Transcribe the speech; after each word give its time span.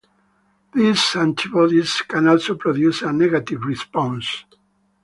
These 0.73 1.15
antibodies 1.15 2.01
can 2.07 2.27
also 2.27 2.55
produce 2.55 3.03
a 3.03 3.13
negative 3.13 3.61
response. 3.61 4.45